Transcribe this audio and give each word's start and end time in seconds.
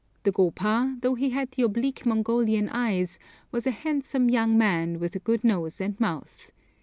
The 0.23 0.31
gopa, 0.31 0.97
though 1.01 1.13
he 1.13 1.29
had 1.29 1.51
the 1.51 1.61
oblique 1.61 2.07
Mongolian 2.07 2.69
eyes, 2.69 3.19
was 3.51 3.67
a 3.67 3.69
handsome 3.69 4.31
young 4.31 4.57
man, 4.57 4.97
with 4.99 5.15
a 5.15 5.19
good 5.19 5.43
nose 5.43 5.79
and 5.79 5.99
mouth. 5.99 6.49